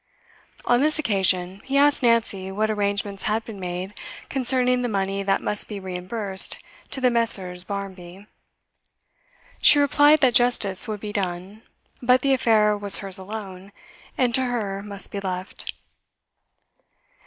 [0.65, 3.93] On this occasion he asked Nancy what arrangements had been made
[4.29, 6.57] concerning the money that must be reimbursed
[6.89, 8.25] to the Messrs Barmby;
[9.61, 11.61] she replied that justice would be done,
[12.01, 13.71] but the affair was hers alone,
[14.17, 15.71] and to her must be left.